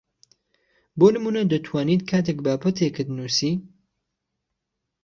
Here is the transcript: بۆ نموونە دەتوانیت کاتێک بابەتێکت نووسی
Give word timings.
بۆ 0.99 1.07
نموونە 1.13 1.41
دەتوانیت 1.51 2.01
کاتێک 2.11 2.37
بابەتێکت 2.45 3.07
نووسی 3.17 3.53